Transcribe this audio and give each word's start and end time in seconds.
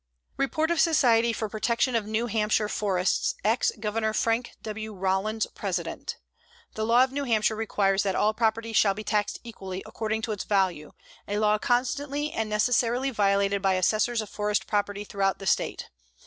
REPORT 0.35 0.71
OF 0.71 0.79
SOCIETY 0.79 1.31
FOR 1.31 1.47
PROTECTION 1.47 1.93
OF 1.95 2.07
NEW 2.07 2.25
HAMPSHIRE 2.25 2.69
FORESTS, 2.69 3.35
EX 3.43 3.71
GOVERNOR 3.79 4.13
FRANK 4.13 4.53
W. 4.63 4.93
ROLLINS, 4.95 5.45
President: 5.53 6.17
The 6.73 6.83
law 6.87 7.03
of 7.03 7.11
New 7.11 7.25
Hampshire 7.25 7.55
requires 7.55 8.01
that 8.01 8.15
all 8.15 8.33
property 8.33 8.73
shall 8.73 8.95
be 8.95 9.03
taxed 9.03 9.39
equally, 9.43 9.83
according 9.85 10.23
to 10.23 10.31
its 10.31 10.43
value, 10.45 10.93
a 11.27 11.37
law 11.37 11.59
constantly 11.59 12.31
and 12.31 12.49
necessarily 12.49 13.11
violated 13.11 13.61
by 13.61 13.73
assessors 13.75 14.21
of 14.21 14.29
forest 14.31 14.65
property 14.65 15.03
throughout 15.03 15.37
the 15.37 15.45
State. 15.45 15.91